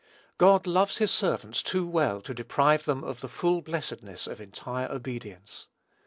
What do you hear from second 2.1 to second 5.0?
to deprive them of the full blessedness of entire